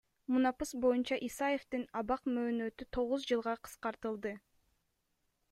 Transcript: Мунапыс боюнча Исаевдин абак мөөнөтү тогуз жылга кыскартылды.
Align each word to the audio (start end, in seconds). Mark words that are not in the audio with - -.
Мунапыс 0.31 0.69
боюнча 0.85 1.17
Исаевдин 1.27 1.83
абак 2.01 2.21
мөөнөтү 2.39 2.89
тогуз 2.99 3.29
жылга 3.33 3.55
кыскартылды. 3.69 4.35